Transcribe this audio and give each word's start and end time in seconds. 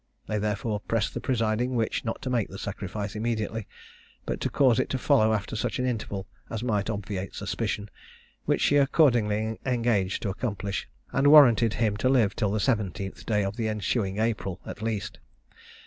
They 0.25 0.39
therefore 0.39 0.79
pressed 0.79 1.13
the 1.13 1.21
presiding 1.21 1.75
witch 1.75 2.03
not 2.03 2.23
to 2.23 2.31
make 2.31 2.49
the 2.49 2.57
sacrifice 2.57 3.15
immediately, 3.15 3.67
but 4.25 4.41
to 4.41 4.49
cause 4.49 4.79
it 4.79 4.89
to 4.89 4.97
follow 4.97 5.31
after 5.31 5.55
such 5.55 5.77
an 5.77 5.85
interval 5.85 6.25
as 6.49 6.63
might 6.63 6.89
obviate 6.89 7.35
suspicion, 7.35 7.87
which 8.45 8.61
she 8.61 8.77
accordingly 8.77 9.59
engaged 9.63 10.23
to 10.23 10.29
accomplish, 10.29 10.89
and 11.11 11.27
warranted 11.27 11.75
him 11.75 11.97
to 11.97 12.09
live 12.09 12.35
till 12.35 12.49
the 12.49 12.57
17th 12.57 13.27
day 13.27 13.43
of 13.43 13.57
the 13.57 13.69
ensuing 13.69 14.17
April, 14.17 14.59
at 14.65 14.81
least. 14.81 15.19